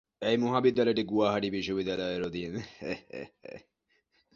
এই 0.21 0.35
মহাবিদ্যালয়টি 0.37 1.03
গুয়াহাটি 1.11 1.47
বিশ্ববিদ্যালয়ের 1.55 2.21
অধীন। 2.23 2.51